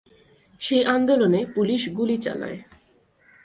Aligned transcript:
সেই 0.61 0.83
আন্দোলনে 0.85 1.39
পুলিশ 1.55 1.81
গুলি 1.89 2.17
চালায়। 2.17 2.59